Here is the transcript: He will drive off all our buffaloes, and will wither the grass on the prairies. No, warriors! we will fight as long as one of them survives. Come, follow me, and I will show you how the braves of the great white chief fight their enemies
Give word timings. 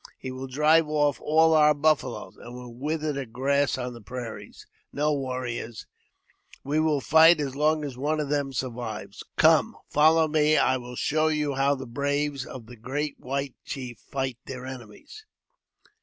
He 0.17 0.31
will 0.31 0.47
drive 0.47 0.87
off 0.87 1.21
all 1.21 1.53
our 1.53 1.75
buffaloes, 1.75 2.35
and 2.35 2.55
will 2.55 2.73
wither 2.73 3.13
the 3.13 3.27
grass 3.27 3.77
on 3.77 3.93
the 3.93 4.01
prairies. 4.01 4.65
No, 4.91 5.13
warriors! 5.13 5.85
we 6.63 6.79
will 6.79 7.01
fight 7.01 7.39
as 7.39 7.55
long 7.55 7.85
as 7.85 7.99
one 7.99 8.19
of 8.19 8.27
them 8.27 8.51
survives. 8.51 9.23
Come, 9.37 9.77
follow 9.91 10.27
me, 10.27 10.55
and 10.57 10.67
I 10.67 10.77
will 10.77 10.95
show 10.95 11.27
you 11.27 11.53
how 11.53 11.75
the 11.75 11.85
braves 11.85 12.47
of 12.47 12.65
the 12.65 12.77
great 12.77 13.19
white 13.19 13.53
chief 13.63 13.99
fight 13.99 14.39
their 14.47 14.65
enemies 14.65 15.23